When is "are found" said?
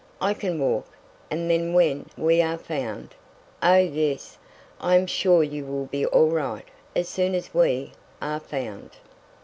2.41-3.13, 8.19-8.93